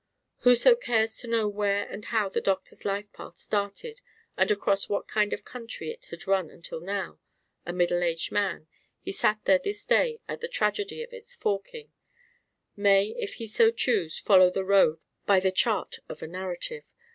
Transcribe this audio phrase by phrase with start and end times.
[0.39, 4.01] Whoso cares to know where and how the doctor's life path started
[4.35, 7.19] and across what kind of country it had run until now,
[7.67, 8.67] a middle aged man,
[8.99, 11.93] he sat there this day at the tragedy of its forking,
[12.75, 16.91] may if he so choose follow the road by the chart of a narrative.